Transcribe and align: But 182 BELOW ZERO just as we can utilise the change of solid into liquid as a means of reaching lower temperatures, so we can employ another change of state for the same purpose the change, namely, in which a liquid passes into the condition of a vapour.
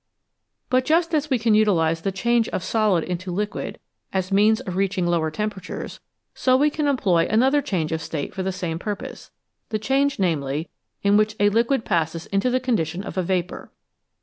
But 0.71 0.89
182 0.89 0.89
BELOW 0.89 0.97
ZERO 0.97 0.99
just 0.99 1.13
as 1.13 1.29
we 1.29 1.37
can 1.37 1.53
utilise 1.53 2.01
the 2.01 2.11
change 2.11 2.49
of 2.49 2.63
solid 2.63 3.03
into 3.03 3.31
liquid 3.31 3.77
as 4.11 4.31
a 4.31 4.33
means 4.33 4.59
of 4.61 4.75
reaching 4.75 5.05
lower 5.05 5.29
temperatures, 5.29 5.99
so 6.33 6.57
we 6.57 6.71
can 6.71 6.87
employ 6.87 7.27
another 7.29 7.61
change 7.61 7.91
of 7.91 8.01
state 8.01 8.33
for 8.33 8.41
the 8.41 8.51
same 8.51 8.79
purpose 8.79 9.29
the 9.69 9.77
change, 9.77 10.17
namely, 10.17 10.69
in 11.03 11.17
which 11.17 11.35
a 11.39 11.49
liquid 11.49 11.85
passes 11.85 12.25
into 12.25 12.49
the 12.49 12.59
condition 12.59 13.03
of 13.03 13.15
a 13.15 13.21
vapour. 13.21 13.71